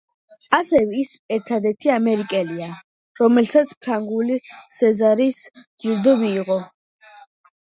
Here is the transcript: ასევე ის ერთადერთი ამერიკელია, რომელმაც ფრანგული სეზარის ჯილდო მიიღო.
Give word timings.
ასევე 0.59 0.95
ის 1.01 1.09
ერთადერთი 1.37 1.91
ამერიკელია, 1.95 2.69
რომელმაც 3.21 3.75
ფრანგული 3.85 4.39
სეზარის 4.79 5.43
ჯილდო 5.85 6.17
მიიღო. 6.25 6.59